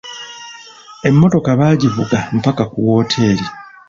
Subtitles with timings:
[1.07, 3.45] Emmotoka baagivuga mpaka ku wooteri.